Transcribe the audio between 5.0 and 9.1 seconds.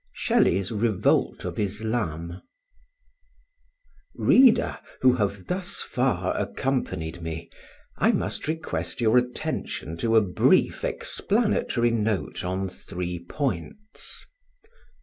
who have thus far accompanied me, I must request